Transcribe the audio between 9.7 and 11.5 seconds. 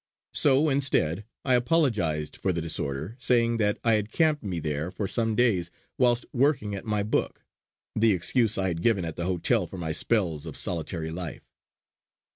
my spells of solitary life.